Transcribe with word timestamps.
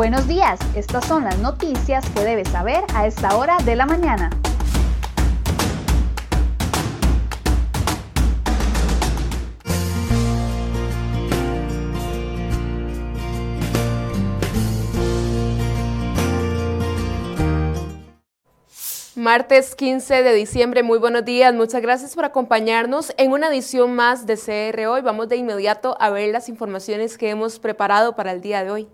Buenos 0.00 0.26
días, 0.26 0.58
estas 0.74 1.04
son 1.04 1.24
las 1.24 1.38
noticias 1.40 2.08
que 2.08 2.24
debes 2.24 2.48
saber 2.48 2.82
a 2.94 3.06
esta 3.06 3.36
hora 3.36 3.58
de 3.66 3.76
la 3.76 3.84
mañana. 3.84 4.30
Martes 19.14 19.74
15 19.74 20.22
de 20.22 20.32
diciembre, 20.32 20.82
muy 20.82 20.98
buenos 20.98 21.26
días, 21.26 21.52
muchas 21.52 21.82
gracias 21.82 22.14
por 22.14 22.24
acompañarnos 22.24 23.12
en 23.18 23.32
una 23.32 23.48
edición 23.48 23.94
más 23.94 24.24
de 24.24 24.38
CR 24.38 24.86
Hoy. 24.86 25.02
Vamos 25.02 25.28
de 25.28 25.36
inmediato 25.36 25.94
a 26.00 26.08
ver 26.08 26.32
las 26.32 26.48
informaciones 26.48 27.18
que 27.18 27.28
hemos 27.28 27.58
preparado 27.58 28.16
para 28.16 28.32
el 28.32 28.40
día 28.40 28.64
de 28.64 28.70
hoy. 28.70 28.88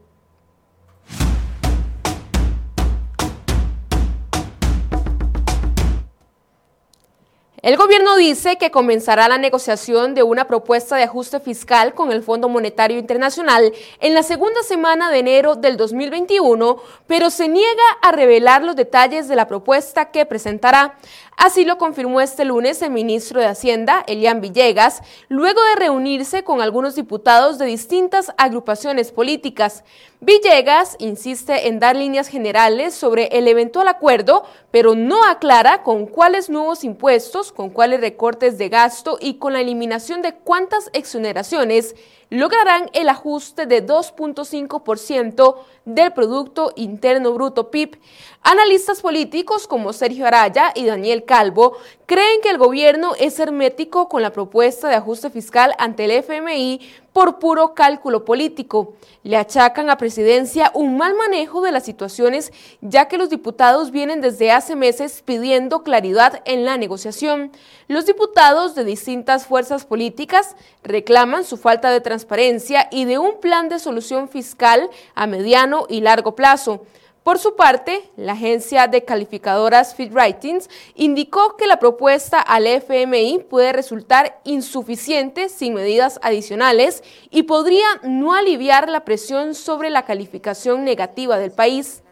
El 7.66 7.76
gobierno 7.76 8.14
dice 8.14 8.58
que 8.58 8.70
comenzará 8.70 9.26
la 9.26 9.38
negociación 9.38 10.14
de 10.14 10.22
una 10.22 10.46
propuesta 10.46 10.94
de 10.94 11.02
ajuste 11.02 11.40
fiscal 11.40 11.94
con 11.94 12.12
el 12.12 12.22
Fondo 12.22 12.48
Monetario 12.48 12.96
Internacional 12.96 13.72
en 13.98 14.14
la 14.14 14.22
segunda 14.22 14.62
semana 14.62 15.10
de 15.10 15.18
enero 15.18 15.56
del 15.56 15.76
2021, 15.76 16.76
pero 17.08 17.28
se 17.28 17.48
niega 17.48 17.82
a 18.02 18.12
revelar 18.12 18.62
los 18.62 18.76
detalles 18.76 19.26
de 19.26 19.34
la 19.34 19.48
propuesta 19.48 20.12
que 20.12 20.24
presentará. 20.26 20.96
Así 21.36 21.66
lo 21.66 21.76
confirmó 21.76 22.22
este 22.22 22.46
lunes 22.46 22.80
el 22.80 22.90
ministro 22.90 23.40
de 23.40 23.46
Hacienda, 23.46 24.02
Elian 24.06 24.40
Villegas, 24.40 25.02
luego 25.28 25.62
de 25.64 25.74
reunirse 25.74 26.44
con 26.44 26.62
algunos 26.62 26.94
diputados 26.94 27.58
de 27.58 27.66
distintas 27.66 28.32
agrupaciones 28.38 29.12
políticas. 29.12 29.84
Villegas 30.20 30.96
insiste 30.98 31.68
en 31.68 31.78
dar 31.78 31.94
líneas 31.94 32.28
generales 32.28 32.94
sobre 32.94 33.26
el 33.26 33.48
eventual 33.48 33.86
acuerdo, 33.86 34.44
pero 34.70 34.94
no 34.94 35.26
aclara 35.26 35.82
con 35.82 36.06
cuáles 36.06 36.48
nuevos 36.48 36.84
impuestos, 36.84 37.52
con 37.52 37.68
cuáles 37.68 38.00
recortes 38.00 38.56
de 38.56 38.70
gasto 38.70 39.18
y 39.20 39.34
con 39.34 39.52
la 39.52 39.60
eliminación 39.60 40.22
de 40.22 40.32
cuántas 40.32 40.88
exoneraciones 40.94 41.94
lograrán 42.30 42.90
el 42.92 43.08
ajuste 43.08 43.66
de 43.66 43.86
2.5% 43.86 45.56
del 45.84 46.12
Producto 46.12 46.72
Interno 46.76 47.32
Bruto 47.32 47.70
PIB. 47.70 47.98
Analistas 48.42 49.00
políticos 49.00 49.66
como 49.66 49.92
Sergio 49.92 50.26
Araya 50.26 50.72
y 50.74 50.84
Daniel 50.84 51.24
Calvo 51.24 51.76
creen 52.06 52.40
que 52.40 52.50
el 52.50 52.58
gobierno 52.58 53.12
es 53.18 53.38
hermético 53.40 54.08
con 54.08 54.22
la 54.22 54.32
propuesta 54.32 54.88
de 54.88 54.94
ajuste 54.94 55.28
fiscal 55.28 55.74
ante 55.78 56.04
el 56.04 56.12
FMI 56.12 56.80
por 57.12 57.38
puro 57.38 57.74
cálculo 57.74 58.24
político. 58.24 58.94
Le 59.24 59.36
achacan 59.36 59.90
a 59.90 59.96
presidencia 59.96 60.70
un 60.74 60.96
mal 60.96 61.14
manejo 61.14 61.62
de 61.62 61.72
las 61.72 61.84
situaciones, 61.84 62.52
ya 62.80 63.08
que 63.08 63.18
los 63.18 63.30
diputados 63.30 63.90
vienen 63.90 64.20
desde 64.20 64.52
hace 64.52 64.76
meses 64.76 65.22
pidiendo 65.24 65.82
claridad 65.82 66.42
en 66.44 66.64
la 66.64 66.76
negociación. 66.76 67.50
Los 67.88 68.06
diputados 68.06 68.74
de 68.74 68.84
distintas 68.84 69.46
fuerzas 69.46 69.84
políticas 69.84 70.54
reclaman 70.84 71.44
su 71.44 71.56
falta 71.56 71.90
de 71.90 72.00
transparencia 72.00 72.88
y 72.92 73.04
de 73.04 73.18
un 73.18 73.40
plan 73.40 73.68
de 73.68 73.78
solución 73.78 74.28
fiscal 74.28 74.90
a 75.14 75.26
mediano 75.26 75.86
y 75.88 76.02
largo 76.02 76.36
plazo. 76.36 76.84
Por 77.26 77.40
su 77.40 77.56
parte, 77.56 78.08
la 78.14 78.34
agencia 78.34 78.86
de 78.86 79.04
calificadoras 79.04 79.96
Fit 79.96 80.12
Ratings 80.12 80.70
indicó 80.94 81.56
que 81.56 81.66
la 81.66 81.80
propuesta 81.80 82.38
al 82.40 82.68
FMI 82.68 83.46
puede 83.50 83.72
resultar 83.72 84.40
insuficiente 84.44 85.48
sin 85.48 85.74
medidas 85.74 86.20
adicionales 86.22 87.02
y 87.32 87.42
podría 87.42 87.88
no 88.04 88.32
aliviar 88.32 88.88
la 88.88 89.04
presión 89.04 89.56
sobre 89.56 89.90
la 89.90 90.04
calificación 90.04 90.84
negativa 90.84 91.36
del 91.36 91.50
país. 91.50 92.04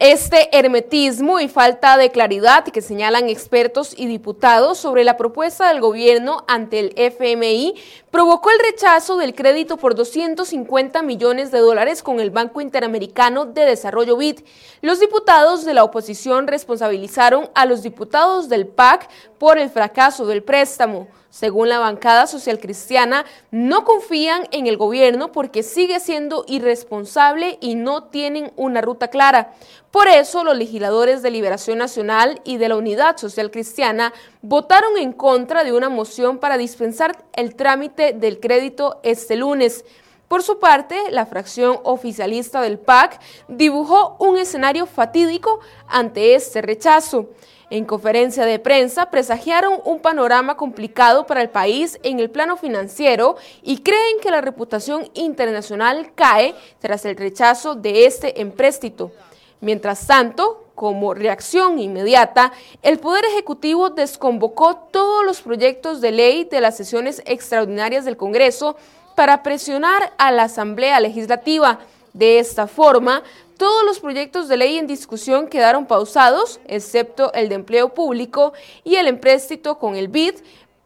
Este 0.00 0.48
hermetismo 0.56 1.40
y 1.40 1.48
falta 1.48 1.98
de 1.98 2.10
claridad 2.10 2.64
que 2.64 2.80
señalan 2.80 3.28
expertos 3.28 3.92
y 3.94 4.06
diputados 4.06 4.78
sobre 4.78 5.04
la 5.04 5.18
propuesta 5.18 5.68
del 5.68 5.82
gobierno 5.82 6.42
ante 6.48 6.78
el 6.78 6.94
FMI 6.96 7.74
provocó 8.10 8.50
el 8.50 8.58
rechazo 8.58 9.16
del 9.16 9.34
crédito 9.34 9.76
por 9.76 9.94
250 9.94 11.02
millones 11.02 11.50
de 11.50 11.58
dólares 11.60 12.02
con 12.02 12.20
el 12.20 12.30
Banco 12.30 12.60
Interamericano 12.60 13.46
de 13.46 13.64
Desarrollo 13.64 14.16
BID. 14.16 14.40
Los 14.82 15.00
diputados 15.00 15.64
de 15.64 15.74
la 15.74 15.84
oposición 15.84 16.46
responsabilizaron 16.46 17.50
a 17.54 17.66
los 17.66 17.82
diputados 17.82 18.48
del 18.48 18.66
PAC 18.66 19.08
por 19.38 19.58
el 19.58 19.70
fracaso 19.70 20.26
del 20.26 20.42
préstamo. 20.42 21.08
Según 21.30 21.68
la 21.68 21.78
bancada 21.78 22.26
social 22.26 22.58
cristiana, 22.58 23.24
no 23.52 23.84
confían 23.84 24.48
en 24.50 24.66
el 24.66 24.76
gobierno 24.76 25.30
porque 25.30 25.62
sigue 25.62 26.00
siendo 26.00 26.44
irresponsable 26.48 27.56
y 27.60 27.76
no 27.76 28.02
tienen 28.04 28.52
una 28.56 28.80
ruta 28.80 29.08
clara. 29.08 29.52
Por 29.92 30.08
eso, 30.08 30.42
los 30.42 30.56
legisladores 30.56 31.22
de 31.22 31.30
Liberación 31.30 31.78
Nacional 31.78 32.40
y 32.44 32.56
de 32.56 32.68
la 32.68 32.76
Unidad 32.76 33.16
Social 33.16 33.52
Cristiana 33.52 34.12
votaron 34.42 34.96
en 34.98 35.12
contra 35.12 35.64
de 35.64 35.72
una 35.72 35.88
moción 35.88 36.38
para 36.38 36.58
dispensar 36.58 37.24
el 37.34 37.54
trámite 37.54 38.12
del 38.12 38.40
crédito 38.40 39.00
este 39.02 39.36
lunes. 39.36 39.84
Por 40.28 40.42
su 40.42 40.60
parte, 40.60 40.96
la 41.10 41.26
fracción 41.26 41.80
oficialista 41.82 42.60
del 42.60 42.78
PAC 42.78 43.20
dibujó 43.48 44.16
un 44.20 44.38
escenario 44.38 44.86
fatídico 44.86 45.60
ante 45.88 46.34
este 46.34 46.62
rechazo. 46.62 47.30
En 47.68 47.84
conferencia 47.84 48.44
de 48.46 48.58
prensa 48.58 49.10
presagiaron 49.10 49.80
un 49.84 50.00
panorama 50.00 50.56
complicado 50.56 51.26
para 51.26 51.42
el 51.42 51.50
país 51.50 51.98
en 52.02 52.18
el 52.18 52.30
plano 52.30 52.56
financiero 52.56 53.36
y 53.62 53.78
creen 53.78 54.18
que 54.20 54.30
la 54.30 54.40
reputación 54.40 55.08
internacional 55.14 56.12
cae 56.14 56.54
tras 56.80 57.04
el 57.04 57.16
rechazo 57.16 57.74
de 57.74 58.06
este 58.06 58.40
empréstito. 58.40 59.12
Mientras 59.60 60.06
tanto, 60.06 60.69
como 60.80 61.12
reacción 61.12 61.78
inmediata, 61.78 62.52
el 62.80 62.98
Poder 62.98 63.22
Ejecutivo 63.26 63.90
desconvocó 63.90 64.76
todos 64.76 65.26
los 65.26 65.42
proyectos 65.42 66.00
de 66.00 66.10
ley 66.10 66.44
de 66.44 66.62
las 66.62 66.78
sesiones 66.78 67.20
extraordinarias 67.26 68.06
del 68.06 68.16
Congreso 68.16 68.76
para 69.14 69.42
presionar 69.42 70.14
a 70.16 70.32
la 70.32 70.44
Asamblea 70.44 70.98
Legislativa. 71.00 71.80
De 72.14 72.38
esta 72.38 72.66
forma, 72.66 73.22
todos 73.58 73.84
los 73.84 74.00
proyectos 74.00 74.48
de 74.48 74.56
ley 74.56 74.78
en 74.78 74.86
discusión 74.86 75.48
quedaron 75.48 75.84
pausados, 75.84 76.60
excepto 76.66 77.30
el 77.34 77.50
de 77.50 77.56
empleo 77.56 77.92
público 77.92 78.54
y 78.82 78.94
el 78.94 79.06
empréstito 79.06 79.78
con 79.78 79.96
el 79.96 80.08
BID 80.08 80.36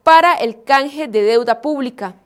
para 0.03 0.34
el 0.34 0.65
canje 0.65 1.06
de 1.06 1.22
deuda 1.22 1.61
pública. 1.61 2.16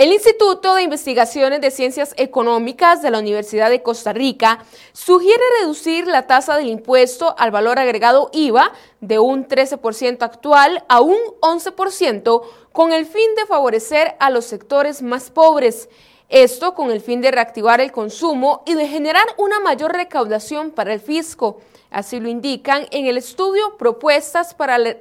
El 0.00 0.14
Instituto 0.14 0.76
de 0.76 0.82
Investigaciones 0.82 1.60
de 1.60 1.70
Ciencias 1.70 2.14
Económicas 2.16 3.02
de 3.02 3.10
la 3.10 3.18
Universidad 3.18 3.68
de 3.68 3.82
Costa 3.82 4.14
Rica 4.14 4.64
sugiere 4.94 5.42
reducir 5.60 6.06
la 6.06 6.26
tasa 6.26 6.56
del 6.56 6.68
impuesto 6.68 7.34
al 7.36 7.50
valor 7.50 7.78
agregado 7.78 8.30
IVA 8.32 8.72
de 9.02 9.18
un 9.18 9.46
13% 9.46 10.22
actual 10.22 10.84
a 10.88 11.02
un 11.02 11.18
11% 11.42 12.42
con 12.72 12.94
el 12.94 13.04
fin 13.04 13.34
de 13.36 13.44
favorecer 13.44 14.16
a 14.20 14.30
los 14.30 14.46
sectores 14.46 15.02
más 15.02 15.28
pobres. 15.28 15.90
Esto 16.30 16.74
con 16.74 16.90
el 16.90 17.02
fin 17.02 17.20
de 17.20 17.30
reactivar 17.30 17.82
el 17.82 17.92
consumo 17.92 18.62
y 18.64 18.72
de 18.72 18.88
generar 18.88 19.26
una 19.36 19.60
mayor 19.60 19.92
recaudación 19.92 20.70
para 20.70 20.94
el 20.94 21.00
fisco. 21.00 21.60
Así 21.90 22.20
lo 22.20 22.30
indican 22.30 22.86
en 22.90 23.04
el 23.04 23.18
estudio 23.18 23.76
Propuestas 23.76 24.54
para 24.54 24.78
la, 24.78 24.96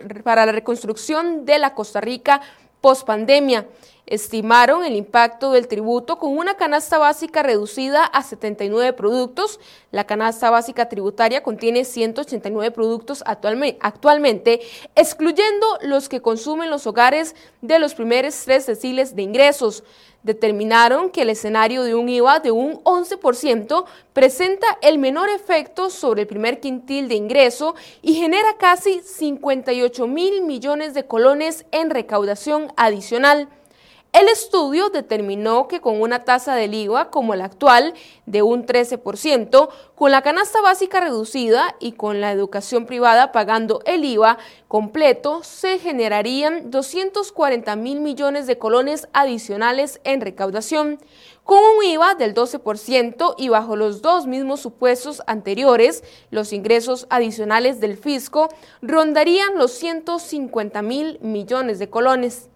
reconstrucción 0.52 1.46
de 1.46 1.58
la 1.58 1.74
Costa 1.74 2.02
Rica 2.02 2.42
post-pandemia 2.82 3.66
estimaron 4.10 4.84
el 4.84 4.96
impacto 4.96 5.52
del 5.52 5.68
tributo 5.68 6.18
con 6.18 6.36
una 6.36 6.56
canasta 6.56 6.98
básica 6.98 7.44
reducida 7.44 8.04
a 8.04 8.24
79 8.24 8.94
productos. 8.94 9.60
La 9.92 10.06
canasta 10.06 10.50
básica 10.50 10.90
tributaria 10.90 11.44
contiene 11.44 11.86
189 11.86 12.72
productos 12.72 13.24
actualmente, 13.26 14.62
excluyendo 14.96 15.66
los 15.84 16.10
que 16.10 16.22
consumen 16.22 16.72
los 16.72 16.88
hogares 16.88 17.36
de 17.62 17.78
los 17.78 17.94
primeros 17.94 18.36
tres 18.44 18.66
deciles 18.66 19.16
de 19.16 19.22
ingresos. 19.22 19.84
Determinaron 20.24 21.12
que 21.12 21.22
el 21.22 21.30
escenario 21.30 21.84
de 21.84 21.94
un 21.94 22.10
IVA 22.10 22.40
de 22.40 22.52
un 22.52 22.84
11% 22.84 23.86
presenta 24.14 24.68
el 24.82 24.98
menor 24.98 25.30
efecto 25.30 25.92
sobre 25.92 26.24
el 26.24 26.28
primer 26.28 26.60
quintil 26.60 27.08
de 27.08 27.16
ingreso 27.16 27.76
y 28.02 28.16
genera 28.16 28.58
casi 28.58 29.02
58 29.02 30.08
mil 30.08 30.42
millones 30.42 30.96
de 30.96 31.06
colones 31.06 31.66
en 31.72 31.92
recaudación 31.92 32.74
adicional. 32.76 33.48
El 34.12 34.28
estudio 34.28 34.90
determinó 34.90 35.68
que 35.68 35.82
con 35.82 36.02
una 36.02 36.24
tasa 36.24 36.56
del 36.56 36.74
IVA 36.74 37.12
como 37.12 37.36
la 37.36 37.46
actual 37.46 37.94
de 38.26 38.42
un 38.42 38.66
13%, 38.66 39.70
con 39.94 40.10
la 40.12 40.24
canasta 40.24 40.62
básica 40.62 41.00
reducida 41.00 41.76
y 41.80 41.92
con 41.92 42.20
la 42.20 42.32
educación 42.32 42.88
privada 42.88 43.32
pagando 43.32 43.82
el 43.86 44.04
IVA 44.04 44.40
completo, 44.68 45.44
se 45.44 45.78
generarían 45.78 46.72
240 46.72 47.76
mil 47.76 48.02
millones 48.02 48.48
de 48.48 48.58
colones 48.58 49.08
adicionales 49.14 50.02
en 50.04 50.22
recaudación. 50.22 50.98
Con 51.44 51.60
un 51.60 51.86
IVA 51.86 52.16
del 52.16 52.34
12% 52.34 53.36
y 53.38 53.50
bajo 53.50 53.76
los 53.76 54.02
dos 54.02 54.26
mismos 54.26 54.60
supuestos 54.60 55.22
anteriores, 55.28 56.04
los 56.32 56.52
ingresos 56.52 57.06
adicionales 57.12 57.80
del 57.80 57.96
fisco 57.96 58.50
rondarían 58.82 59.56
los 59.56 59.72
150 59.74 60.82
mil 60.82 61.20
millones 61.22 61.78
de 61.78 61.92
colones. 61.92 62.50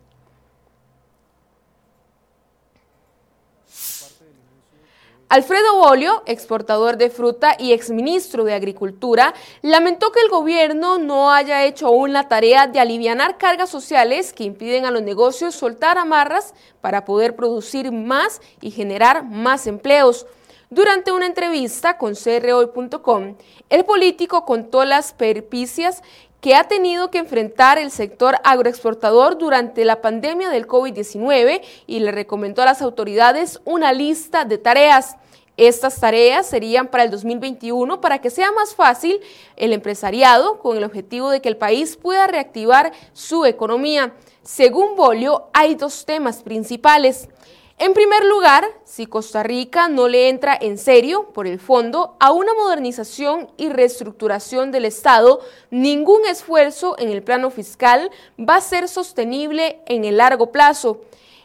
Alfredo 5.34 5.78
Bolio, 5.78 6.22
exportador 6.28 6.98
de 6.98 7.10
fruta 7.10 7.56
y 7.58 7.72
exministro 7.72 8.44
de 8.44 8.54
Agricultura, 8.54 9.34
lamentó 9.64 10.12
que 10.12 10.20
el 10.20 10.30
gobierno 10.30 11.00
no 11.00 11.32
haya 11.32 11.66
hecho 11.66 11.88
aún 11.88 12.14
la 12.14 12.28
tarea 12.28 12.68
de 12.68 12.80
aliviar 12.80 13.40
cargas 13.40 13.72
sociales 13.72 14.32
que 14.32 14.44
impiden 14.44 14.86
a 14.86 14.92
los 14.92 15.02
negocios 15.02 15.56
soltar 15.56 15.98
amarras 15.98 16.54
para 16.82 17.04
poder 17.04 17.36
producir 17.36 17.92
más 17.92 18.42
y 18.62 18.70
generar 18.70 19.24
más 19.24 19.66
empleos. 19.66 20.28
Durante 20.70 21.12
una 21.12 21.26
entrevista 21.26 21.98
con 21.98 22.14
CROI.com, 22.14 23.36
el 23.70 23.86
político 23.86 24.46
contó 24.46 24.86
las 24.86 25.14
perpicias 25.14 26.04
que 26.44 26.56
ha 26.56 26.66
tenido 26.66 27.10
que 27.10 27.20
enfrentar 27.20 27.78
el 27.78 27.90
sector 27.90 28.36
agroexportador 28.44 29.38
durante 29.38 29.86
la 29.86 30.02
pandemia 30.02 30.50
del 30.50 30.68
COVID-19 30.68 31.62
y 31.88 32.00
le 32.02 32.12
recomendó 32.12 32.62
a 32.62 32.66
las 32.66 32.82
autoridades 32.82 33.62
una 33.64 33.94
lista 33.94 34.44
de 34.44 34.58
tareas. 34.58 35.16
Estas 35.56 36.02
tareas 36.02 36.46
serían 36.46 36.90
para 36.90 37.06
el 37.06 37.12
2021 37.12 38.02
para 38.02 38.20
que 38.20 38.30
sea 38.30 38.52
más 38.52 38.76
fácil 38.76 39.22
el 39.56 39.72
empresariado 39.72 40.60
con 40.60 40.76
el 40.76 40.84
objetivo 40.84 41.30
de 41.30 41.40
que 41.40 41.48
el 41.48 41.56
país 41.56 41.96
pueda 41.96 42.28
reactivar 42.28 42.92
su 43.14 43.46
economía. 43.46 44.14
Según 44.42 44.98
Bolio, 44.98 45.48
hay 45.54 45.76
dos 45.76 46.06
temas 46.06 46.44
principales. 46.44 47.30
En 47.80 47.94
primer 47.94 48.24
lugar, 48.24 48.66
si 48.86 49.08
Costa 49.08 49.44
Rica 49.44 49.88
no 49.90 50.08
le 50.08 50.30
entra 50.30 50.58
en 50.60 50.78
serio 50.78 51.30
por 51.34 51.48
el 51.48 51.60
fondo 51.60 52.16
a 52.20 52.32
una 52.32 52.54
modernización 52.54 53.52
y 53.58 53.70
reestructuración 53.70 54.72
del 54.72 54.86
Estado, 54.86 55.42
ningún 55.72 56.26
esfuerzo 56.26 56.96
en 57.00 57.10
el 57.10 57.24
plano 57.24 57.50
fiscal 57.50 58.12
va 58.40 58.58
a 58.58 58.62
ser 58.62 58.88
sostenible 58.88 59.82
en 59.88 60.06
el 60.06 60.18
largo 60.18 60.52
plazo. 60.52 61.02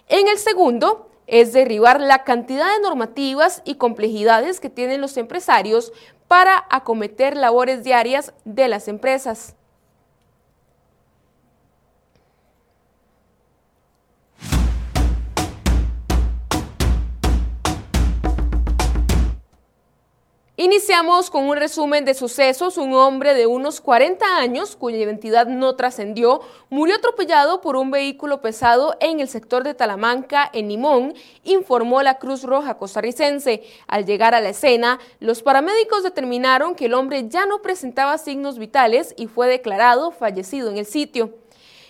En 0.08 0.28
el 0.28 0.38
segundo, 0.38 1.08
es 1.26 1.52
derribar 1.52 2.00
la 2.00 2.24
cantidad 2.24 2.74
de 2.74 2.82
normativas 2.82 3.62
y 3.64 3.74
complejidades 3.74 4.60
que 4.60 4.70
tienen 4.70 5.00
los 5.00 5.16
empresarios 5.16 5.92
para 6.26 6.66
acometer 6.70 7.36
labores 7.36 7.84
diarias 7.84 8.32
de 8.44 8.68
las 8.68 8.88
empresas. 8.88 9.54
Iniciamos 20.60 21.30
con 21.30 21.48
un 21.48 21.56
resumen 21.56 22.04
de 22.04 22.14
sucesos. 22.14 22.78
Un 22.78 22.92
hombre 22.92 23.32
de 23.34 23.46
unos 23.46 23.80
40 23.80 24.38
años, 24.38 24.74
cuya 24.74 24.98
identidad 24.98 25.46
no 25.46 25.76
trascendió, 25.76 26.40
murió 26.68 26.96
atropellado 26.96 27.60
por 27.60 27.76
un 27.76 27.92
vehículo 27.92 28.40
pesado 28.40 28.96
en 28.98 29.20
el 29.20 29.28
sector 29.28 29.62
de 29.62 29.74
Talamanca, 29.74 30.50
en 30.52 30.66
Limón, 30.66 31.14
informó 31.44 32.02
la 32.02 32.18
Cruz 32.18 32.42
Roja 32.42 32.76
costarricense. 32.76 33.62
Al 33.86 34.04
llegar 34.04 34.34
a 34.34 34.40
la 34.40 34.48
escena, 34.48 34.98
los 35.20 35.44
paramédicos 35.44 36.02
determinaron 36.02 36.74
que 36.74 36.86
el 36.86 36.94
hombre 36.94 37.28
ya 37.28 37.46
no 37.46 37.62
presentaba 37.62 38.18
signos 38.18 38.58
vitales 38.58 39.14
y 39.16 39.28
fue 39.28 39.46
declarado 39.46 40.10
fallecido 40.10 40.70
en 40.70 40.78
el 40.78 40.86
sitio. 40.86 41.34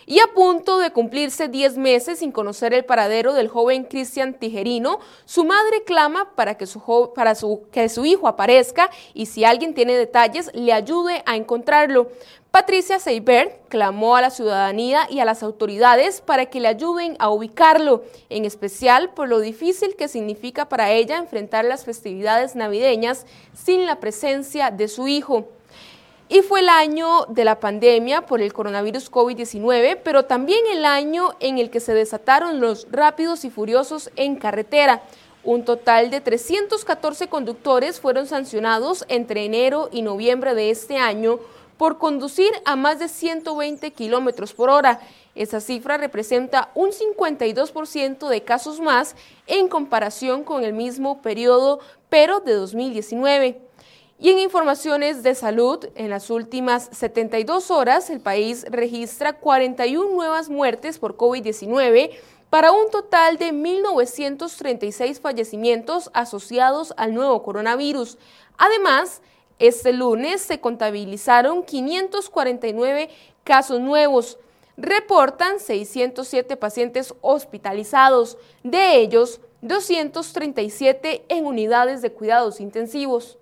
Y 0.09 0.21
a 0.21 0.27
punto 0.33 0.79
de 0.79 0.89
cumplirse 0.89 1.49
10 1.49 1.77
meses 1.77 2.17
sin 2.17 2.31
conocer 2.31 2.73
el 2.73 2.83
paradero 2.83 3.35
del 3.35 3.47
joven 3.47 3.83
Cristian 3.83 4.33
Tijerino, 4.33 4.97
su 5.25 5.45
madre 5.45 5.83
clama 5.85 6.31
para, 6.33 6.55
que 6.55 6.65
su, 6.65 7.11
para 7.13 7.35
que 7.71 7.89
su 7.89 8.05
hijo 8.05 8.27
aparezca 8.27 8.89
y 9.13 9.27
si 9.27 9.45
alguien 9.45 9.75
tiene 9.75 9.95
detalles, 9.95 10.49
le 10.55 10.73
ayude 10.73 11.21
a 11.27 11.35
encontrarlo. 11.35 12.09
Patricia 12.49 12.97
Seibert 12.97 13.69
clamó 13.69 14.15
a 14.15 14.21
la 14.21 14.31
ciudadanía 14.31 15.05
y 15.11 15.19
a 15.19 15.25
las 15.25 15.43
autoridades 15.43 16.21
para 16.21 16.47
que 16.47 16.59
le 16.59 16.69
ayuden 16.69 17.15
a 17.19 17.29
ubicarlo, 17.29 18.01
en 18.29 18.45
especial 18.45 19.11
por 19.13 19.29
lo 19.29 19.39
difícil 19.39 19.95
que 19.95 20.07
significa 20.07 20.69
para 20.69 20.91
ella 20.91 21.17
enfrentar 21.17 21.65
las 21.65 21.85
festividades 21.85 22.55
navideñas 22.55 23.27
sin 23.53 23.85
la 23.85 23.99
presencia 23.99 24.71
de 24.71 24.87
su 24.87 25.07
hijo. 25.07 25.49
Y 26.31 26.43
fue 26.43 26.59
el 26.59 26.69
año 26.69 27.25
de 27.27 27.43
la 27.43 27.59
pandemia 27.59 28.27
por 28.27 28.39
el 28.39 28.53
coronavirus 28.53 29.11
COVID-19, 29.11 29.97
pero 30.03 30.25
también 30.25 30.59
el 30.71 30.85
año 30.85 31.31
en 31.39 31.57
el 31.57 31.71
que 31.71 31.79
se 31.79 31.95
desataron 31.95 32.59
los 32.59 32.87
rápidos 32.91 33.45
y 33.45 33.49
furiosos 33.49 34.11
en 34.15 34.35
carretera. 34.35 35.01
Un 35.43 35.65
total 35.65 36.11
de 36.11 36.21
314 36.21 37.29
conductores 37.29 37.99
fueron 37.99 38.27
sancionados 38.27 39.05
entre 39.07 39.43
enero 39.43 39.89
y 39.91 40.03
noviembre 40.03 40.53
de 40.53 40.69
este 40.69 40.97
año 40.97 41.39
por 41.79 41.97
conducir 41.97 42.51
a 42.63 42.75
más 42.75 42.99
de 42.99 43.07
120 43.07 43.89
kilómetros 43.91 44.53
por 44.53 44.69
hora. 44.69 44.99
Esa 45.33 45.59
cifra 45.59 45.97
representa 45.97 46.69
un 46.75 46.91
52% 46.91 48.27
de 48.27 48.43
casos 48.43 48.79
más 48.79 49.15
en 49.47 49.67
comparación 49.67 50.43
con 50.43 50.63
el 50.63 50.73
mismo 50.73 51.23
periodo, 51.23 51.79
pero 52.07 52.39
de 52.39 52.53
2019. 52.53 53.68
Y 54.21 54.31
en 54.31 54.39
informaciones 54.39 55.23
de 55.23 55.33
salud, 55.33 55.87
en 55.95 56.09
las 56.09 56.29
últimas 56.29 56.89
72 56.91 57.71
horas 57.71 58.09
el 58.09 58.19
país 58.19 58.65
registra 58.69 59.39
41 59.39 60.13
nuevas 60.13 60.49
muertes 60.49 60.99
por 60.99 61.15
COVID-19 61.15 62.11
para 62.49 62.73
un 62.73 62.89
total 62.91 63.37
de 63.37 63.53
1.936 63.53 65.21
fallecimientos 65.21 66.11
asociados 66.13 66.93
al 66.97 67.13
nuevo 67.13 67.41
coronavirus. 67.43 68.17
Además, 68.57 69.21
este 69.57 69.93
lunes 69.93 70.41
se 70.41 70.59
contabilizaron 70.59 71.63
549 71.63 73.09
casos 73.45 73.79
nuevos. 73.79 74.37
Reportan 74.75 75.61
607 75.61 76.57
pacientes 76.57 77.13
hospitalizados, 77.21 78.37
de 78.63 78.97
ellos 78.97 79.39
237 79.61 81.23
en 81.29 81.45
unidades 81.45 82.01
de 82.01 82.11
cuidados 82.11 82.59
intensivos. 82.59 83.37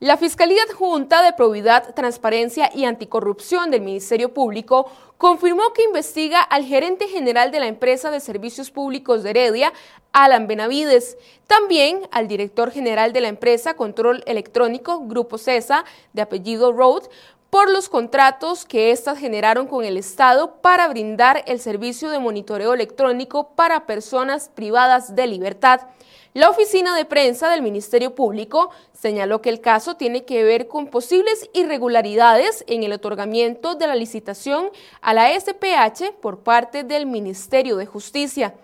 La 0.00 0.16
Fiscalía 0.16 0.62
Adjunta 0.62 1.24
de 1.24 1.32
Probidad, 1.32 1.92
Transparencia 1.92 2.70
y 2.72 2.84
Anticorrupción 2.84 3.72
del 3.72 3.80
Ministerio 3.80 4.32
Público 4.32 4.88
confirmó 5.16 5.72
que 5.74 5.82
investiga 5.82 6.40
al 6.40 6.64
gerente 6.64 7.08
general 7.08 7.50
de 7.50 7.58
la 7.58 7.66
empresa 7.66 8.12
de 8.12 8.20
servicios 8.20 8.70
públicos 8.70 9.24
de 9.24 9.30
Heredia, 9.30 9.72
Alan 10.12 10.46
Benavides, 10.46 11.18
también 11.48 12.02
al 12.12 12.28
director 12.28 12.70
general 12.70 13.12
de 13.12 13.22
la 13.22 13.26
empresa 13.26 13.74
Control 13.74 14.22
Electrónico, 14.26 15.00
Grupo 15.00 15.36
CESA, 15.36 15.84
de 16.12 16.22
apellido 16.22 16.70
Road, 16.70 17.02
por 17.50 17.68
los 17.68 17.88
contratos 17.88 18.66
que 18.66 18.92
éstas 18.92 19.18
generaron 19.18 19.66
con 19.66 19.84
el 19.84 19.96
Estado 19.96 20.60
para 20.60 20.86
brindar 20.86 21.42
el 21.48 21.58
servicio 21.58 22.10
de 22.10 22.20
monitoreo 22.20 22.72
electrónico 22.72 23.48
para 23.56 23.84
personas 23.84 24.48
privadas 24.48 25.16
de 25.16 25.26
libertad. 25.26 25.80
La 26.34 26.50
oficina 26.50 26.94
de 26.94 27.06
prensa 27.06 27.48
del 27.48 27.62
Ministerio 27.62 28.14
Público 28.14 28.70
señaló 28.92 29.40
que 29.40 29.48
el 29.48 29.60
caso 29.60 29.96
tiene 29.96 30.24
que 30.24 30.44
ver 30.44 30.68
con 30.68 30.88
posibles 30.88 31.48
irregularidades 31.54 32.64
en 32.66 32.82
el 32.82 32.92
otorgamiento 32.92 33.74
de 33.74 33.86
la 33.86 33.94
licitación 33.94 34.70
a 35.00 35.14
la 35.14 35.30
SPH 35.30 36.12
por 36.20 36.40
parte 36.40 36.84
del 36.84 37.06
Ministerio 37.06 37.76
de 37.76 37.86
Justicia. 37.86 38.54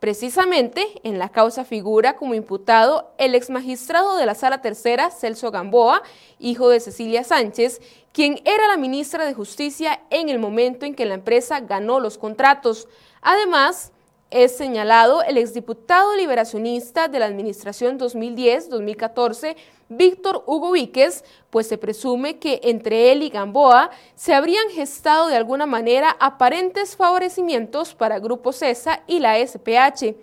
Precisamente 0.00 0.86
en 1.02 1.18
la 1.18 1.30
causa 1.30 1.64
figura 1.64 2.16
como 2.16 2.34
imputado 2.34 3.14
el 3.16 3.34
exmagistrado 3.34 4.16
de 4.16 4.26
la 4.26 4.34
Sala 4.34 4.60
Tercera, 4.60 5.10
Celso 5.10 5.50
Gamboa, 5.50 6.02
hijo 6.38 6.68
de 6.68 6.78
Cecilia 6.78 7.24
Sánchez, 7.24 7.80
quien 8.12 8.38
era 8.44 8.66
la 8.68 8.76
ministra 8.76 9.24
de 9.24 9.32
Justicia 9.32 10.02
en 10.10 10.28
el 10.28 10.38
momento 10.38 10.84
en 10.84 10.94
que 10.94 11.06
la 11.06 11.14
empresa 11.14 11.60
ganó 11.60 12.00
los 12.00 12.18
contratos. 12.18 12.86
Además, 13.22 13.93
es 14.30 14.56
señalado 14.56 15.22
el 15.22 15.38
exdiputado 15.38 16.16
liberacionista 16.16 17.08
de 17.08 17.18
la 17.18 17.26
administración 17.26 17.98
2010-2014, 17.98 19.56
Víctor 19.88 20.42
Hugo 20.46 20.72
Víquez, 20.72 21.24
pues 21.50 21.68
se 21.68 21.78
presume 21.78 22.38
que 22.38 22.60
entre 22.64 23.12
él 23.12 23.22
y 23.22 23.28
Gamboa 23.28 23.90
se 24.14 24.34
habrían 24.34 24.68
gestado 24.70 25.28
de 25.28 25.36
alguna 25.36 25.66
manera 25.66 26.16
aparentes 26.18 26.96
favorecimientos 26.96 27.94
para 27.94 28.18
Grupo 28.18 28.52
CESA 28.52 29.02
y 29.06 29.20
la 29.20 29.38
SPH. 29.38 30.16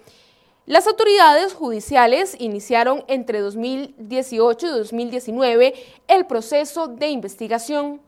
Las 0.65 0.87
autoridades 0.87 1.53
judiciales 1.53 2.35
iniciaron 2.39 3.03
entre 3.07 3.39
2018 3.39 4.67
y 4.67 4.69
2019 4.69 5.73
el 6.07 6.25
proceso 6.27 6.87
de 6.87 7.09
investigación. 7.09 8.01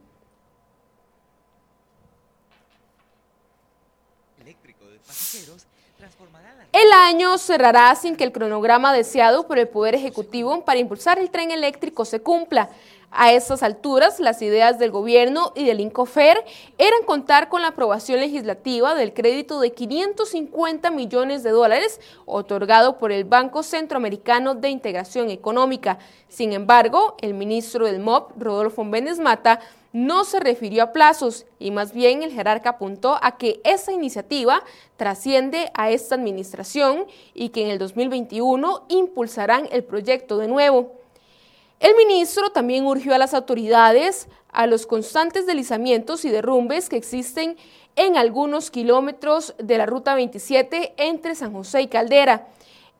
El 6.73 6.91
año 6.91 7.37
cerrará 7.37 7.93
sin 7.93 8.15
que 8.15 8.23
el 8.23 8.31
cronograma 8.31 8.93
deseado 8.93 9.45
por 9.45 9.59
el 9.59 9.67
Poder 9.67 9.93
Ejecutivo 9.93 10.65
para 10.65 10.79
impulsar 10.79 11.19
el 11.19 11.29
tren 11.29 11.51
eléctrico 11.51 12.03
se 12.03 12.19
cumpla. 12.19 12.71
A 13.11 13.31
estas 13.31 13.61
alturas, 13.61 14.19
las 14.19 14.41
ideas 14.41 14.79
del 14.79 14.89
gobierno 14.89 15.53
y 15.55 15.65
del 15.65 15.81
INCOFER 15.81 16.43
eran 16.79 17.03
contar 17.05 17.47
con 17.47 17.61
la 17.61 17.67
aprobación 17.67 18.19
legislativa 18.19 18.95
del 18.95 19.13
crédito 19.13 19.59
de 19.59 19.71
550 19.71 20.89
millones 20.89 21.43
de 21.43 21.51
dólares 21.51 22.01
otorgado 22.25 22.97
por 22.97 23.11
el 23.11 23.23
Banco 23.23 23.61
Centroamericano 23.61 24.55
de 24.55 24.69
Integración 24.69 25.29
Económica. 25.29 25.99
Sin 26.27 26.53
embargo, 26.53 27.17
el 27.21 27.35
ministro 27.35 27.85
del 27.85 27.99
MOP, 27.99 28.31
Rodolfo 28.35 28.83
Méndez 28.83 29.19
Mata, 29.19 29.59
no 29.93 30.25
se 30.25 30.39
refirió 30.39 30.83
a 30.83 30.91
plazos 30.91 31.45
y 31.59 31.71
más 31.71 31.93
bien 31.93 32.23
el 32.23 32.31
jerarca 32.31 32.71
apuntó 32.71 33.17
a 33.21 33.37
que 33.37 33.61
esa 33.63 33.93
iniciativa 33.93 34.63
trasciende 34.97 35.71
a 35.75 35.91
esta 35.91 36.15
administración 36.15 37.05
y 37.33 37.49
que 37.49 37.61
en 37.61 37.69
el 37.69 37.77
2021 37.77 38.85
impulsarán 38.89 39.69
el 39.71 39.83
proyecto 39.83 40.39
de 40.39 40.47
nuevo. 40.47 40.93
El 41.79 41.95
ministro 41.95 42.49
también 42.49 42.85
urgió 42.85 43.13
a 43.13 43.17
las 43.17 43.33
autoridades 43.33 44.27
a 44.51 44.67
los 44.67 44.87
constantes 44.87 45.45
deslizamientos 45.45 46.25
y 46.25 46.29
derrumbes 46.29 46.89
que 46.89 46.97
existen 46.97 47.57
en 47.95 48.17
algunos 48.17 48.71
kilómetros 48.71 49.53
de 49.59 49.77
la 49.77 49.85
Ruta 49.85 50.15
27 50.15 50.93
entre 50.97 51.35
San 51.35 51.53
José 51.53 51.81
y 51.81 51.87
Caldera. 51.87 52.47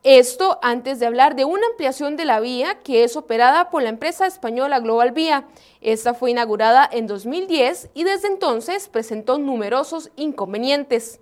Esto 0.04 0.60
antes 0.62 1.00
de 1.00 1.06
hablar 1.06 1.34
de 1.38 1.46
una 1.46 1.66
ampliación 1.66 2.18
de 2.18 2.26
la 2.26 2.42
vía 2.42 2.80
que 2.84 3.06
es 3.06 3.16
operada 3.16 3.70
por 3.70 3.84
la 3.84 3.88
empresa 3.88 4.28
española 4.28 4.82
Global 4.82 5.14
Vía. 5.14 5.48
Esta 5.80 6.14
fue 6.14 6.32
inaugurada 6.32 6.90
en 6.92 7.08
2010 7.08 7.92
y 7.94 8.04
desde 8.04 8.28
entonces 8.28 8.90
presentó 8.90 9.38
numerosos 9.38 10.12
inconvenientes. 10.18 11.22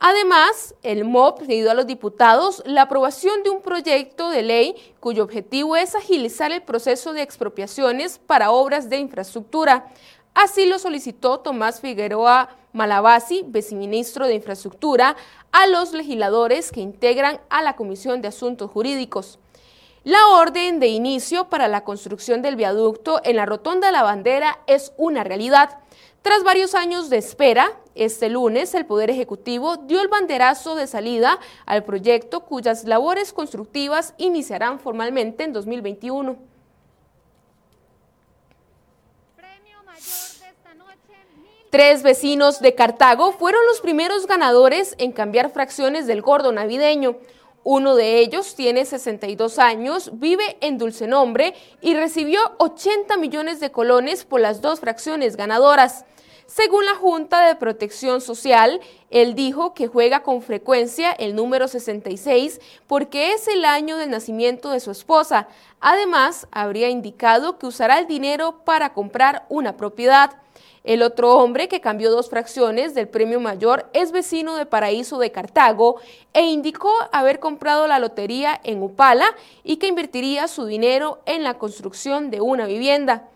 Además, 0.00 0.74
el 0.82 1.04
MOP 1.04 1.46
pidió 1.46 1.70
a 1.70 1.74
los 1.74 1.86
diputados 1.86 2.64
la 2.66 2.82
aprobación 2.82 3.44
de 3.44 3.50
un 3.50 3.62
proyecto 3.62 4.30
de 4.30 4.42
ley 4.42 4.74
cuyo 4.98 5.22
objetivo 5.22 5.76
es 5.76 5.94
agilizar 5.94 6.50
el 6.50 6.62
proceso 6.62 7.12
de 7.12 7.22
expropiaciones 7.22 8.18
para 8.18 8.50
obras 8.50 8.88
de 8.90 8.96
infraestructura. 8.96 9.86
Así 10.34 10.66
lo 10.66 10.78
solicitó 10.78 11.40
Tomás 11.40 11.80
Figueroa 11.80 12.50
Malabasi, 12.72 13.42
viceministro 13.46 14.26
de 14.26 14.34
Infraestructura, 14.34 15.16
a 15.52 15.66
los 15.66 15.92
legisladores 15.92 16.70
que 16.70 16.80
integran 16.80 17.40
a 17.50 17.62
la 17.62 17.74
Comisión 17.74 18.22
de 18.22 18.28
Asuntos 18.28 18.70
Jurídicos. 18.70 19.38
La 20.04 20.28
orden 20.28 20.80
de 20.80 20.86
inicio 20.86 21.50
para 21.50 21.68
la 21.68 21.84
construcción 21.84 22.42
del 22.42 22.56
viaducto 22.56 23.20
en 23.24 23.36
la 23.36 23.44
Rotonda 23.44 23.88
de 23.88 23.92
la 23.92 24.02
Bandera 24.02 24.60
es 24.66 24.92
una 24.96 25.24
realidad. 25.24 25.78
Tras 26.22 26.44
varios 26.44 26.74
años 26.74 27.10
de 27.10 27.18
espera, 27.18 27.72
este 27.94 28.28
lunes 28.28 28.74
el 28.74 28.86
Poder 28.86 29.10
Ejecutivo 29.10 29.76
dio 29.76 30.00
el 30.00 30.08
banderazo 30.08 30.74
de 30.74 30.86
salida 30.86 31.38
al 31.66 31.84
proyecto 31.84 32.46
cuyas 32.46 32.84
labores 32.84 33.32
constructivas 33.32 34.14
iniciarán 34.16 34.78
formalmente 34.78 35.44
en 35.44 35.52
2021. 35.52 36.49
Tres 41.70 42.02
vecinos 42.02 42.58
de 42.58 42.74
Cartago 42.74 43.30
fueron 43.30 43.60
los 43.68 43.80
primeros 43.80 44.26
ganadores 44.26 44.96
en 44.98 45.12
cambiar 45.12 45.52
fracciones 45.52 46.08
del 46.08 46.20
gordo 46.20 46.50
navideño. 46.50 47.18
Uno 47.62 47.94
de 47.94 48.18
ellos 48.18 48.56
tiene 48.56 48.84
62 48.84 49.60
años, 49.60 50.10
vive 50.14 50.56
en 50.62 50.78
Dulce 50.78 51.06
Nombre 51.06 51.54
y 51.80 51.94
recibió 51.94 52.40
80 52.58 53.16
millones 53.18 53.60
de 53.60 53.70
colones 53.70 54.24
por 54.24 54.40
las 54.40 54.60
dos 54.60 54.80
fracciones 54.80 55.36
ganadoras. 55.36 56.04
Según 56.46 56.84
la 56.84 56.96
Junta 56.96 57.46
de 57.46 57.54
Protección 57.54 58.20
Social, 58.20 58.80
él 59.10 59.36
dijo 59.36 59.72
que 59.72 59.86
juega 59.86 60.24
con 60.24 60.42
frecuencia 60.42 61.12
el 61.12 61.36
número 61.36 61.68
66 61.68 62.60
porque 62.88 63.34
es 63.34 63.46
el 63.46 63.64
año 63.64 63.96
del 63.96 64.10
nacimiento 64.10 64.70
de 64.70 64.80
su 64.80 64.90
esposa. 64.90 65.46
Además, 65.78 66.48
habría 66.50 66.88
indicado 66.88 67.60
que 67.60 67.66
usará 67.66 68.00
el 68.00 68.08
dinero 68.08 68.64
para 68.64 68.92
comprar 68.92 69.46
una 69.48 69.76
propiedad. 69.76 70.32
El 70.82 71.02
otro 71.02 71.36
hombre 71.36 71.68
que 71.68 71.82
cambió 71.82 72.10
dos 72.10 72.30
fracciones 72.30 72.94
del 72.94 73.06
premio 73.06 73.38
mayor 73.38 73.90
es 73.92 74.12
vecino 74.12 74.56
de 74.56 74.64
Paraíso 74.64 75.18
de 75.18 75.30
Cartago 75.30 76.00
e 76.32 76.42
indicó 76.42 76.90
haber 77.12 77.38
comprado 77.38 77.86
la 77.86 77.98
lotería 77.98 78.58
en 78.64 78.82
Upala 78.82 79.26
y 79.62 79.76
que 79.76 79.88
invertiría 79.88 80.48
su 80.48 80.64
dinero 80.64 81.20
en 81.26 81.44
la 81.44 81.58
construcción 81.58 82.30
de 82.30 82.40
una 82.40 82.64
vivienda. 82.64 83.28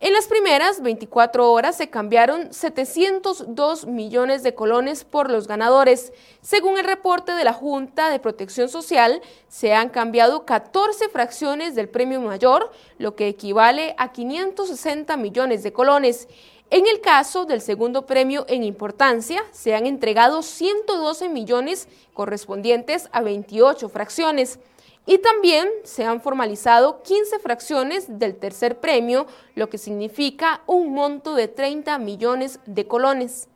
En 0.00 0.12
las 0.12 0.28
primeras 0.28 0.80
24 0.80 1.50
horas 1.50 1.76
se 1.76 1.90
cambiaron 1.90 2.52
702 2.52 3.86
millones 3.86 4.44
de 4.44 4.54
colones 4.54 5.02
por 5.02 5.28
los 5.28 5.48
ganadores. 5.48 6.12
Según 6.40 6.78
el 6.78 6.84
reporte 6.84 7.32
de 7.32 7.42
la 7.42 7.52
Junta 7.52 8.08
de 8.08 8.20
Protección 8.20 8.68
Social, 8.68 9.20
se 9.48 9.74
han 9.74 9.88
cambiado 9.88 10.44
14 10.44 11.08
fracciones 11.08 11.74
del 11.74 11.88
premio 11.88 12.20
mayor, 12.20 12.70
lo 12.98 13.16
que 13.16 13.26
equivale 13.26 13.96
a 13.98 14.12
560 14.12 15.16
millones 15.16 15.64
de 15.64 15.72
colones. 15.72 16.28
En 16.70 16.86
el 16.86 17.00
caso 17.00 17.44
del 17.44 17.60
segundo 17.60 18.06
premio 18.06 18.44
en 18.48 18.62
importancia, 18.62 19.42
se 19.50 19.74
han 19.74 19.84
entregado 19.84 20.42
112 20.42 21.28
millones 21.28 21.88
correspondientes 22.14 23.08
a 23.10 23.20
28 23.22 23.88
fracciones. 23.88 24.60
Y 25.08 25.16
también 25.16 25.70
se 25.84 26.04
han 26.04 26.20
formalizado 26.20 27.02
15 27.02 27.38
fracciones 27.38 28.18
del 28.18 28.36
tercer 28.36 28.78
premio, 28.78 29.26
lo 29.54 29.70
que 29.70 29.78
significa 29.78 30.60
un 30.66 30.92
monto 30.92 31.34
de 31.34 31.48
30 31.48 31.96
millones 31.96 32.60
de 32.66 32.86
colones. 32.86 33.48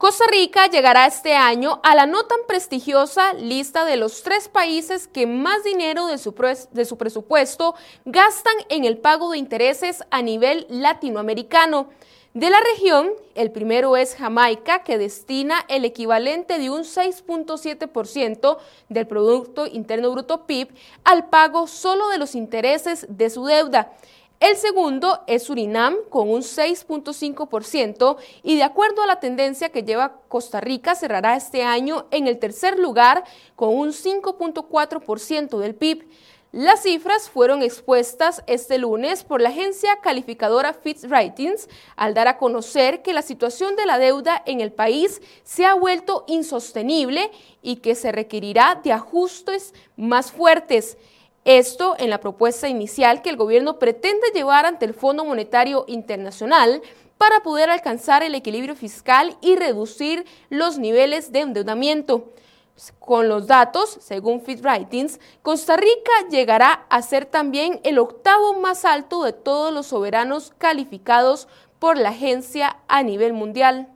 Costa 0.00 0.24
Rica 0.32 0.66
llegará 0.66 1.06
este 1.06 1.34
año 1.34 1.78
a 1.82 1.94
la 1.94 2.06
no 2.06 2.24
tan 2.24 2.38
prestigiosa 2.48 3.34
lista 3.34 3.84
de 3.84 3.98
los 3.98 4.22
tres 4.22 4.48
países 4.48 5.06
que 5.06 5.26
más 5.26 5.62
dinero 5.62 6.06
de 6.06 6.16
su, 6.16 6.34
de 6.72 6.86
su, 6.86 6.96
presupuesto 6.96 7.74
gastan 8.06 8.54
en 8.70 8.86
el 8.86 8.96
pago 8.96 9.30
de 9.30 9.36
intereses 9.36 10.02
a 10.10 10.22
nivel 10.22 10.64
latinoamericano. 10.70 11.90
De 12.32 12.48
la 12.48 12.60
región, 12.60 13.10
el 13.34 13.50
primero 13.50 13.94
es 13.98 14.14
Jamaica, 14.14 14.84
que 14.84 14.96
destina 14.96 15.66
el 15.68 15.84
equivalente 15.84 16.58
de 16.58 16.70
un 16.70 16.84
6.7% 16.84 18.56
del 18.88 19.06
Producto 19.06 19.66
Interno 19.66 20.12
Bruto 20.12 20.46
PIB 20.46 20.68
al 21.04 21.28
pago 21.28 21.66
solo 21.66 22.08
de 22.08 22.16
los 22.16 22.34
intereses 22.34 23.04
de 23.10 23.28
su 23.28 23.44
deuda. 23.44 23.92
El 24.40 24.56
segundo 24.56 25.20
es 25.26 25.42
Surinam 25.42 25.96
con 26.08 26.30
un 26.30 26.40
6.5% 26.40 28.16
y 28.42 28.56
de 28.56 28.62
acuerdo 28.62 29.02
a 29.02 29.06
la 29.06 29.20
tendencia 29.20 29.68
que 29.68 29.82
lleva 29.82 30.22
Costa 30.28 30.62
Rica 30.62 30.94
cerrará 30.94 31.36
este 31.36 31.62
año 31.62 32.06
en 32.10 32.26
el 32.26 32.38
tercer 32.38 32.78
lugar 32.78 33.22
con 33.54 33.76
un 33.76 33.90
5.4% 33.90 35.58
del 35.58 35.74
PIB. 35.74 36.08
Las 36.52 36.84
cifras 36.84 37.28
fueron 37.28 37.62
expuestas 37.62 38.42
este 38.46 38.78
lunes 38.78 39.24
por 39.24 39.42
la 39.42 39.50
agencia 39.50 40.00
calificadora 40.02 40.72
Fitch 40.72 41.04
Ratings 41.04 41.68
al 41.94 42.14
dar 42.14 42.26
a 42.26 42.38
conocer 42.38 43.02
que 43.02 43.12
la 43.12 43.20
situación 43.20 43.76
de 43.76 43.84
la 43.84 43.98
deuda 43.98 44.42
en 44.46 44.62
el 44.62 44.72
país 44.72 45.20
se 45.44 45.66
ha 45.66 45.74
vuelto 45.74 46.24
insostenible 46.28 47.30
y 47.60 47.76
que 47.76 47.94
se 47.94 48.10
requerirá 48.10 48.80
de 48.82 48.92
ajustes 48.92 49.74
más 49.96 50.32
fuertes. 50.32 50.96
Esto 51.44 51.96
en 51.98 52.10
la 52.10 52.20
propuesta 52.20 52.68
inicial 52.68 53.22
que 53.22 53.30
el 53.30 53.36
gobierno 53.36 53.78
pretende 53.78 54.30
llevar 54.34 54.66
ante 54.66 54.84
el 54.84 54.92
Fondo 54.92 55.24
Monetario 55.24 55.84
Internacional 55.88 56.82
para 57.16 57.40
poder 57.40 57.70
alcanzar 57.70 58.22
el 58.22 58.34
equilibrio 58.34 58.74
fiscal 58.74 59.36
y 59.40 59.56
reducir 59.56 60.26
los 60.50 60.78
niveles 60.78 61.32
de 61.32 61.40
endeudamiento. 61.40 62.32
Con 62.98 63.28
los 63.28 63.46
datos, 63.46 63.98
según 64.00 64.42
Fit 64.42 64.62
Ratings, 64.62 65.20
Costa 65.42 65.76
Rica 65.76 66.12
llegará 66.30 66.86
a 66.88 67.02
ser 67.02 67.26
también 67.26 67.80
el 67.84 67.98
octavo 67.98 68.54
más 68.54 68.84
alto 68.84 69.22
de 69.22 69.32
todos 69.32 69.72
los 69.72 69.86
soberanos 69.86 70.52
calificados 70.56 71.48
por 71.78 71.98
la 71.98 72.10
agencia 72.10 72.78
a 72.88 73.02
nivel 73.02 73.32
mundial. 73.32 73.88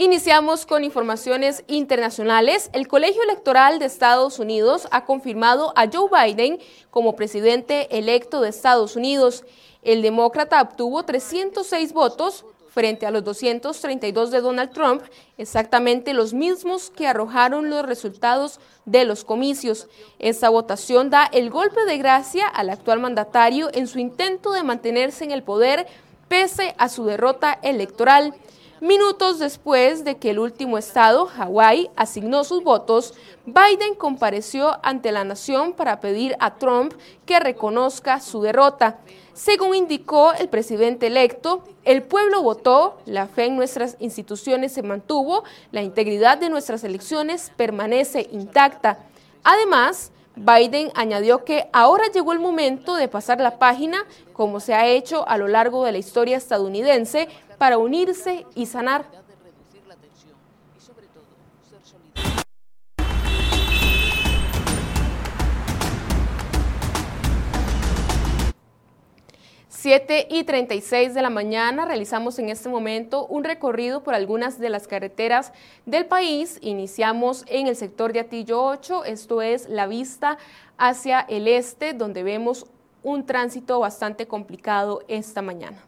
Iniciamos 0.00 0.64
con 0.64 0.84
informaciones 0.84 1.64
internacionales. 1.66 2.70
El 2.72 2.86
Colegio 2.86 3.20
Electoral 3.24 3.80
de 3.80 3.86
Estados 3.86 4.38
Unidos 4.38 4.86
ha 4.92 5.04
confirmado 5.04 5.72
a 5.74 5.88
Joe 5.92 6.08
Biden 6.08 6.60
como 6.92 7.16
presidente 7.16 7.98
electo 7.98 8.40
de 8.40 8.50
Estados 8.50 8.94
Unidos. 8.94 9.44
El 9.82 10.02
demócrata 10.02 10.62
obtuvo 10.62 11.02
306 11.02 11.92
votos 11.92 12.44
frente 12.68 13.06
a 13.06 13.10
los 13.10 13.24
232 13.24 14.30
de 14.30 14.40
Donald 14.40 14.70
Trump, 14.70 15.02
exactamente 15.36 16.14
los 16.14 16.32
mismos 16.32 16.90
que 16.90 17.08
arrojaron 17.08 17.68
los 17.68 17.84
resultados 17.84 18.60
de 18.84 19.04
los 19.04 19.24
comicios. 19.24 19.88
Esta 20.20 20.48
votación 20.48 21.10
da 21.10 21.24
el 21.24 21.50
golpe 21.50 21.84
de 21.86 21.98
gracia 21.98 22.46
al 22.46 22.70
actual 22.70 23.00
mandatario 23.00 23.68
en 23.74 23.88
su 23.88 23.98
intento 23.98 24.52
de 24.52 24.62
mantenerse 24.62 25.24
en 25.24 25.32
el 25.32 25.42
poder 25.42 25.88
pese 26.28 26.76
a 26.78 26.88
su 26.88 27.04
derrota 27.04 27.58
electoral. 27.62 28.32
Minutos 28.80 29.40
después 29.40 30.04
de 30.04 30.18
que 30.18 30.30
el 30.30 30.38
último 30.38 30.78
estado, 30.78 31.26
Hawái, 31.26 31.90
asignó 31.96 32.44
sus 32.44 32.62
votos, 32.62 33.12
Biden 33.44 33.96
compareció 33.96 34.78
ante 34.84 35.10
la 35.10 35.24
nación 35.24 35.72
para 35.72 35.98
pedir 35.98 36.36
a 36.38 36.58
Trump 36.58 36.94
que 37.26 37.40
reconozca 37.40 38.20
su 38.20 38.40
derrota. 38.40 39.00
Según 39.34 39.74
indicó 39.74 40.32
el 40.32 40.48
presidente 40.48 41.08
electo, 41.08 41.64
el 41.84 42.04
pueblo 42.04 42.40
votó, 42.40 42.98
la 43.04 43.26
fe 43.26 43.46
en 43.46 43.56
nuestras 43.56 43.96
instituciones 43.98 44.72
se 44.72 44.84
mantuvo, 44.84 45.42
la 45.72 45.82
integridad 45.82 46.38
de 46.38 46.48
nuestras 46.48 46.84
elecciones 46.84 47.50
permanece 47.56 48.28
intacta. 48.30 49.00
Además, 49.42 50.12
Biden 50.38 50.90
añadió 50.94 51.44
que 51.44 51.68
ahora 51.72 52.04
llegó 52.12 52.32
el 52.32 52.38
momento 52.38 52.94
de 52.94 53.08
pasar 53.08 53.40
la 53.40 53.58
página, 53.58 54.04
como 54.32 54.60
se 54.60 54.74
ha 54.74 54.86
hecho 54.86 55.28
a 55.28 55.36
lo 55.36 55.48
largo 55.48 55.84
de 55.84 55.92
la 55.92 55.98
historia 55.98 56.36
estadounidense, 56.36 57.28
para 57.58 57.78
unirse 57.78 58.46
y 58.54 58.66
sanar. 58.66 59.17
7 69.80 70.26
y 70.28 70.42
36 70.42 71.14
de 71.14 71.22
la 71.22 71.30
mañana 71.30 71.84
realizamos 71.84 72.40
en 72.40 72.48
este 72.48 72.68
momento 72.68 73.26
un 73.26 73.44
recorrido 73.44 74.02
por 74.02 74.12
algunas 74.12 74.58
de 74.58 74.70
las 74.70 74.88
carreteras 74.88 75.52
del 75.86 76.04
país. 76.04 76.58
Iniciamos 76.62 77.44
en 77.46 77.68
el 77.68 77.76
sector 77.76 78.12
de 78.12 78.18
Atillo 78.18 78.60
8, 78.60 79.04
esto 79.04 79.40
es 79.40 79.68
la 79.68 79.86
vista 79.86 80.36
hacia 80.78 81.20
el 81.20 81.46
este, 81.46 81.92
donde 81.92 82.24
vemos 82.24 82.66
un 83.04 83.24
tránsito 83.24 83.78
bastante 83.78 84.26
complicado 84.26 85.04
esta 85.06 85.42
mañana. 85.42 85.78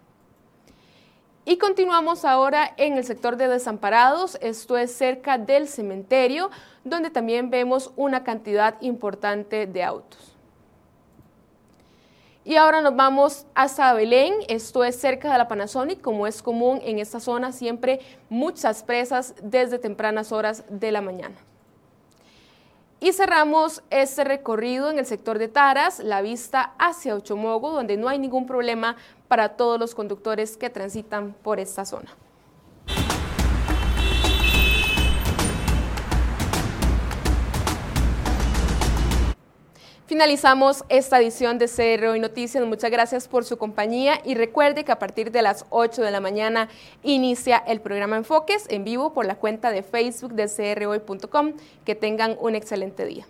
Y 1.44 1.58
continuamos 1.58 2.24
ahora 2.24 2.72
en 2.76 2.96
el 2.96 3.02
sector 3.02 3.36
de 3.36 3.48
desamparados, 3.48 4.38
esto 4.40 4.78
es 4.78 4.94
cerca 4.94 5.36
del 5.36 5.66
cementerio, 5.66 6.50
donde 6.84 7.10
también 7.10 7.50
vemos 7.50 7.90
una 7.96 8.22
cantidad 8.22 8.80
importante 8.82 9.66
de 9.66 9.82
autos. 9.82 10.36
Y 12.42 12.56
ahora 12.56 12.80
nos 12.80 12.96
vamos 12.96 13.46
hasta 13.54 13.92
Belén, 13.92 14.32
esto 14.48 14.82
es 14.82 14.96
cerca 14.98 15.30
de 15.30 15.36
la 15.36 15.46
Panasonic, 15.46 16.00
como 16.00 16.26
es 16.26 16.42
común 16.42 16.80
en 16.82 16.98
esta 16.98 17.20
zona, 17.20 17.52
siempre 17.52 18.00
muchas 18.30 18.82
presas 18.82 19.34
desde 19.42 19.78
tempranas 19.78 20.32
horas 20.32 20.64
de 20.70 20.90
la 20.90 21.02
mañana. 21.02 21.36
Y 22.98 23.12
cerramos 23.12 23.82
este 23.90 24.24
recorrido 24.24 24.90
en 24.90 24.98
el 24.98 25.06
sector 25.06 25.38
de 25.38 25.48
Taras, 25.48 25.98
la 26.00 26.22
vista 26.22 26.74
hacia 26.78 27.14
Ochomogo, 27.14 27.72
donde 27.72 27.98
no 27.98 28.08
hay 28.08 28.18
ningún 28.18 28.46
problema 28.46 28.96
para 29.28 29.50
todos 29.50 29.78
los 29.78 29.94
conductores 29.94 30.56
que 30.56 30.70
transitan 30.70 31.34
por 31.42 31.60
esta 31.60 31.84
zona. 31.84 32.10
Finalizamos 40.10 40.82
esta 40.88 41.20
edición 41.20 41.58
de 41.58 41.68
CR 41.68 42.06
Hoy 42.06 42.18
Noticias. 42.18 42.66
Muchas 42.66 42.90
gracias 42.90 43.28
por 43.28 43.44
su 43.44 43.58
compañía 43.58 44.20
y 44.24 44.34
recuerde 44.34 44.82
que 44.82 44.90
a 44.90 44.98
partir 44.98 45.30
de 45.30 45.40
las 45.40 45.66
8 45.70 46.02
de 46.02 46.10
la 46.10 46.18
mañana 46.18 46.68
inicia 47.04 47.58
el 47.58 47.80
programa 47.80 48.16
Enfoques 48.16 48.66
en 48.70 48.82
vivo 48.82 49.12
por 49.12 49.24
la 49.24 49.36
cuenta 49.36 49.70
de 49.70 49.84
Facebook 49.84 50.32
de 50.32 50.48
crhoy.com. 50.48 51.52
Que 51.84 51.94
tengan 51.94 52.36
un 52.40 52.56
excelente 52.56 53.06
día. 53.06 53.24